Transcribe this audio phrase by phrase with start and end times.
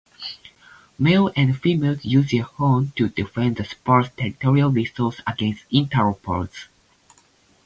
[0.97, 6.69] Males and females use their horns to defend the sparse territorial resources against interlopers.